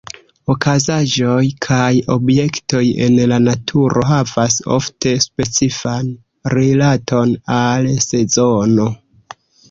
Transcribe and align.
Okazaĵoj 0.51 1.41
kaj 1.65 1.89
objektoj 2.13 2.81
en 3.07 3.19
la 3.31 3.37
naturo 3.47 4.05
havas 4.11 4.55
ofte 4.77 5.13
specifan 5.25 6.09
rilaton 6.55 7.35
al 7.59 7.87
sezono. 8.07 8.87